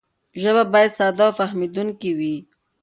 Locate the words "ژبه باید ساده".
0.41-1.23